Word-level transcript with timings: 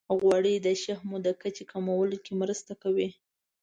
غوړې 0.19 0.55
د 0.65 0.67
شحمو 0.81 1.17
د 1.25 1.27
کچې 1.41 1.63
کمولو 1.71 2.15
کې 2.23 2.31
هم 2.33 2.37
مرسته 2.41 2.71
کوي. 2.83 3.09